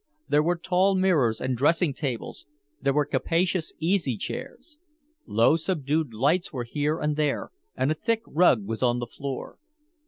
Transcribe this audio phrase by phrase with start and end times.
[0.27, 2.47] There were tall mirrors and dressing tables,
[2.81, 4.79] there were capacious easy chairs.
[5.27, 9.59] Low subdued lights were here and there, and a thick rug was on the floor.